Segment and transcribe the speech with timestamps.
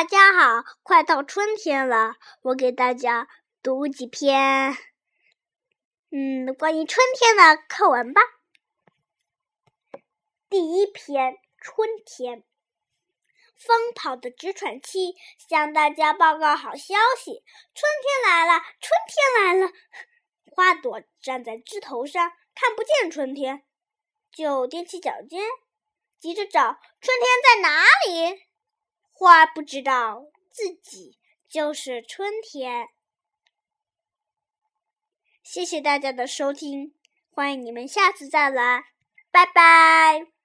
[0.00, 3.28] 大家好，快到春天了，我给大家
[3.62, 4.74] 读几篇，
[6.10, 8.22] 嗯，关于春天的课文吧。
[10.48, 12.42] 第一篇，春天。
[13.54, 17.44] 疯跑的直喘气，向大家报告好消息：
[17.74, 18.62] 春天来了！
[18.80, 19.70] 春天来了！
[20.46, 23.64] 花朵站在枝头上，看不见春天，
[24.32, 25.42] 就踮起脚尖，
[26.18, 28.46] 急着找春天在哪里。
[29.20, 32.86] 花不知道自己就是春天。
[35.42, 36.94] 谢谢大家的收听，
[37.30, 38.84] 欢迎你们下次再来，
[39.30, 40.32] 拜拜。